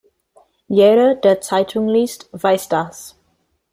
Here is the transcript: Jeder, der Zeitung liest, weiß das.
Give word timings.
Jeder, 0.67 1.13
der 1.13 1.41
Zeitung 1.41 1.87
liest, 1.87 2.27
weiß 2.31 2.69
das. 2.69 3.19